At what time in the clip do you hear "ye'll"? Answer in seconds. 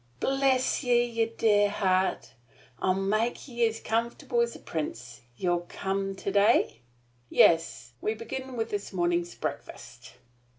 5.37-5.67